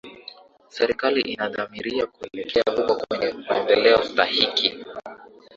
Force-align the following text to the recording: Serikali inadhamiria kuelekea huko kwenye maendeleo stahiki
Serikali 0.69 1.21
inadhamiria 1.21 2.05
kuelekea 2.05 2.63
huko 2.75 2.95
kwenye 3.07 3.33
maendeleo 3.49 4.03
stahiki 4.03 4.85